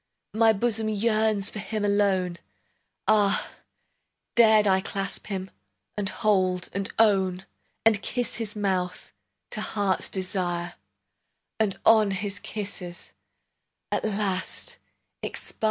[0.33, 2.39] My bosom yearns For him alone;
[3.07, 3.49] Ah,
[4.35, 5.51] dared I clasp him,
[5.95, 7.45] And hold, and own!
[7.85, 9.13] And kiss his mouth,
[9.51, 10.73] To heart's desire,
[11.59, 13.13] And on his kisses
[13.91, 14.79] At last
[15.21, 15.59] expire!